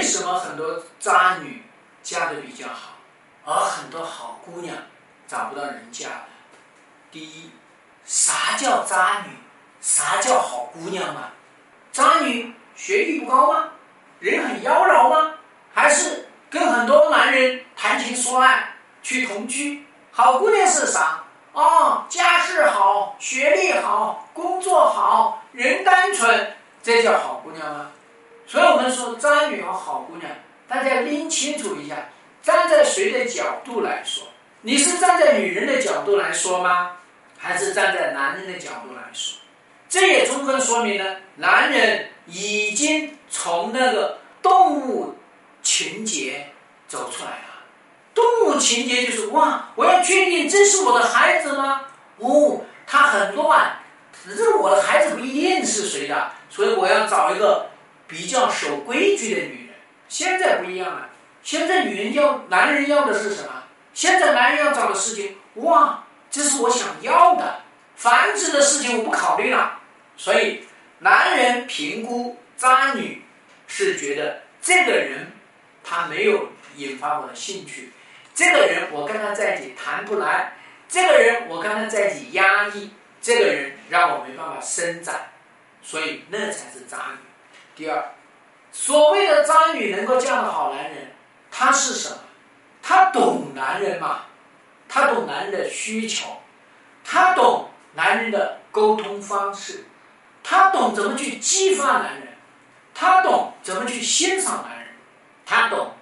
[0.00, 1.62] 为什么很多渣女
[2.02, 2.94] 嫁的比较好，
[3.44, 4.74] 而很多好姑娘
[5.28, 6.06] 找不到人嫁？
[7.12, 7.50] 第一，
[8.06, 9.36] 啥叫渣女？
[9.78, 11.32] 啥叫好姑娘嘛？
[11.92, 13.72] 渣女学历不高吗？
[14.20, 15.34] 人很妖娆吗？
[15.74, 19.84] 还是跟很多男人谈情说爱去同居？
[20.12, 21.24] 好姑娘是啥？
[21.52, 27.39] 哦，家世好，学历好，工作好，人单纯，这叫好？
[28.50, 30.28] 所以我们说渣女和好姑娘，
[30.66, 32.08] 大家拎清楚一下，
[32.42, 34.24] 站在谁的角度来说？
[34.62, 36.96] 你是站在女人的角度来说吗？
[37.38, 39.38] 还是站在男人的角度来说？
[39.88, 45.14] 这也充分说明了，男人已经从那个动物
[45.62, 46.48] 情节
[46.88, 47.62] 走出来了。
[48.12, 51.82] 动物情节就是哇，我要确定这是我的孩子吗？
[52.18, 53.78] 哦，他很乱，
[54.24, 57.69] 只是我的孩子不一定是谁的，所以我要找一个
[58.10, 59.76] 比较守规矩的女人。
[60.08, 61.08] 现在不一样了，
[61.42, 63.62] 现在女人要男人要的是什么？
[63.94, 67.62] 现在男人要找的事情，哇，这是我想要的，
[67.96, 69.78] 繁殖的事情我不考虑了。
[70.16, 70.64] 所以，
[70.98, 73.22] 男人评估渣女
[73.66, 75.32] 是觉得这个人
[75.82, 77.92] 他没有引发我的兴趣。
[78.34, 80.54] 这个人我跟他在一起谈不来，
[80.88, 85.30] 这个人我跟他在一起压抑，这个人让我没办法伸展，
[85.82, 87.29] 所以那才是渣女。
[87.80, 88.12] 第二，
[88.70, 91.12] 所谓的渣女能够嫁的好男人，
[91.50, 92.18] 他是什么？
[92.82, 94.26] 他懂男人嘛？
[94.86, 96.26] 他懂男人的需求，
[97.02, 99.86] 他懂男人的沟通方式，
[100.42, 102.36] 他懂怎么去激发男人，
[102.92, 104.88] 他懂怎么去欣赏男人，
[105.46, 105.92] 他懂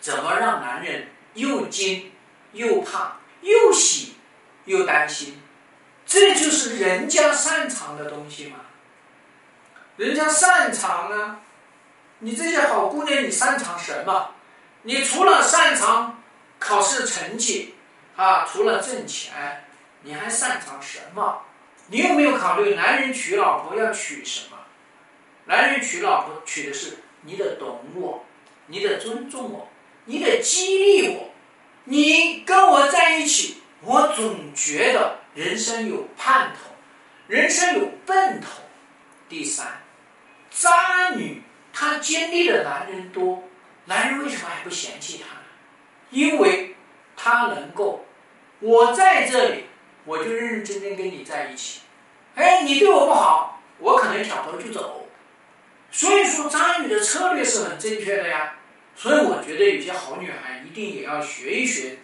[0.00, 1.08] 怎么让男人。
[1.34, 2.12] 又惊
[2.52, 4.14] 又怕又喜
[4.64, 5.38] 又担心，
[6.06, 8.56] 这就是人家擅长的东西嘛。
[9.96, 11.40] 人家擅长啊，
[12.18, 14.30] 你这些好姑娘，你擅长什么？
[14.82, 16.22] 你除了擅长
[16.58, 17.74] 考试成绩
[18.14, 19.64] 啊，除了挣钱，
[20.02, 21.42] 你还擅长什么？
[21.88, 24.58] 你有没有考虑男人娶老婆要娶什么？
[25.46, 28.24] 男人娶老婆娶的是你得懂我，
[28.66, 29.68] 你得尊重我。
[30.04, 31.30] 你得激励我，
[31.84, 36.70] 你跟我在一起，我总觉得人生有盼头，
[37.26, 38.62] 人生有奔头。
[39.28, 39.66] 第三，
[40.56, 43.44] 渣女她经历的男人多，
[43.84, 45.42] 男人为什么还不嫌弃她呢？
[46.08, 46.74] 因为
[47.14, 48.06] 她能够，
[48.60, 49.66] 我在这里，
[50.06, 51.82] 我就认认真真跟你在一起。
[52.34, 55.06] 哎，你对我不好，我可能挑头就走。
[55.90, 58.54] 所以说，渣女的策略是很正确的呀。
[58.94, 61.98] 所以我觉得有些好女孩一定也要学一学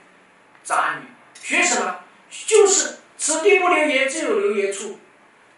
[0.63, 1.07] 渣女，
[1.43, 2.01] 学什么？
[2.47, 4.99] 就是此地不留爷，自有留爷处。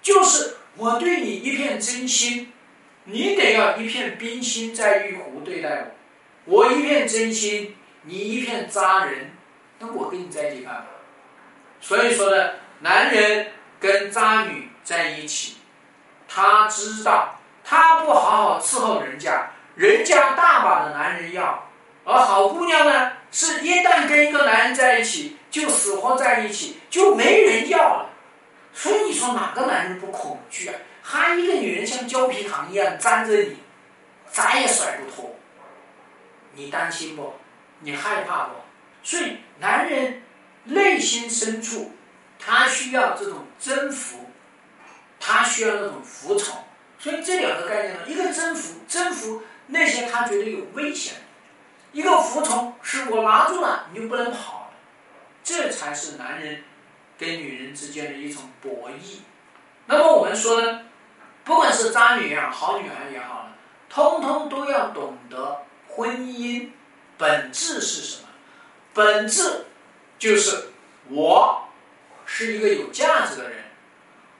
[0.00, 2.52] 就是我对你一片真心，
[3.04, 5.92] 你得要一片冰心在玉壶对待
[6.44, 6.64] 我。
[6.64, 9.32] 我一片真心，你一片渣人，
[9.78, 10.84] 那我跟你在一起干嘛？
[11.80, 12.50] 所以说呢，
[12.80, 13.48] 男人
[13.78, 15.56] 跟渣女在一起，
[16.28, 19.50] 他知道他不好好伺候人家。
[19.74, 21.68] 人家大把的男人要，
[22.04, 28.10] 而好姑娘呢，是一旦跟一个男人在一起，就死活在一起，就没人要了。
[28.74, 30.74] 所以你说哪个男人不恐惧啊？
[31.02, 33.58] 还一个女人像胶皮糖一样粘着你，
[34.30, 35.36] 咋也甩不脱。
[36.54, 37.34] 你担心不？
[37.80, 38.54] 你害怕不？
[39.02, 40.22] 所以男人
[40.64, 41.92] 内心深处，
[42.38, 44.18] 他需要这种征服，
[45.20, 46.64] 他需要那种服从。
[46.98, 49.42] 所以这两个概念呢，一个征服，征服。
[49.66, 51.14] 那些他觉得有危险，
[51.92, 54.70] 一个服从是我拿住了你就不能跑了，
[55.42, 56.62] 这才是男人
[57.18, 59.20] 跟女人之间的一种博弈。
[59.86, 60.82] 那么我们说呢，
[61.44, 63.52] 不管是渣女也好，好女孩也好呢，
[63.88, 66.70] 通通都要懂得婚姻
[67.16, 68.28] 本质是什么？
[68.92, 69.66] 本质
[70.18, 70.70] 就是
[71.08, 71.68] 我
[72.24, 73.64] 是一个有价值的人，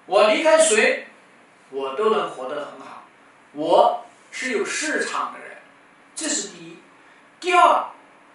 [0.07, 1.07] 我离开谁，
[1.71, 3.05] 我都能活得很好，
[3.53, 4.01] 我。
[4.37, 5.59] 是有市场的人，
[6.17, 6.79] 这是第一。
[7.39, 7.85] 第二，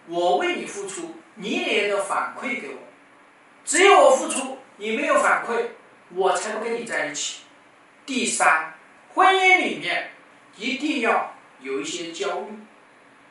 [0.08, 2.78] 我为你付出，你也得反馈给我。
[3.70, 5.64] 只有我付出，你没有反馈，
[6.16, 7.44] 我才不跟你在一起。
[8.04, 8.74] 第三，
[9.14, 10.10] 婚姻里面
[10.58, 12.48] 一定要有一些焦虑，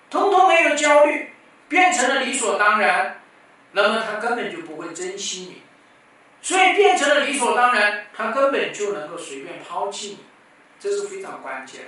[0.08, 1.32] 通通没有焦虑，
[1.68, 3.20] 变成了理所当然，
[3.72, 5.62] 那么他根本就不会珍惜你。
[6.40, 10.18] 所以变成了理所当然，他根本就能够随便抛弃你，
[10.78, 11.80] 这是非常关键。